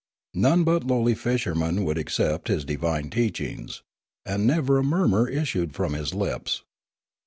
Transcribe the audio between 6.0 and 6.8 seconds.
lips.